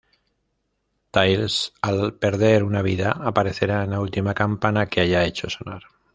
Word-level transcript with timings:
Tails, 1.11 1.73
al 1.79 2.15
perder 2.15 2.63
una 2.63 2.81
vida, 2.81 3.11
aparecerá 3.11 3.83
en 3.83 3.91
la 3.91 3.99
última 3.99 4.33
campana 4.33 4.87
que 4.87 4.99
haya 5.01 5.25
hecho 5.25 5.47
sonar. 5.47 5.83